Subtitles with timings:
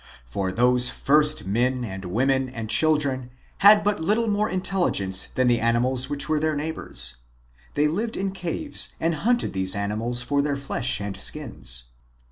[0.25, 5.59] For those first men and women and children had but little more intelligence than the
[5.59, 7.17] animals which were their neighbors.
[7.75, 11.83] They lived in caves and hunted these animals for their flesh and skins.